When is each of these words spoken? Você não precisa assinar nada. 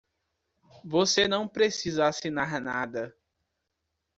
Você 0.83 1.27
não 1.27 1.47
precisa 1.47 2.07
assinar 2.07 2.59
nada. 2.59 3.15